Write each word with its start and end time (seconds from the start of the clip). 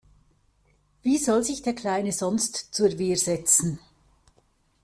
Wie 1.03 1.19
soll 1.19 1.43
sich 1.43 1.61
der 1.61 1.75
Kleine 1.75 2.11
sonst 2.11 2.73
zur 2.73 2.97
Wehr 2.97 3.17
setzen? 3.17 3.77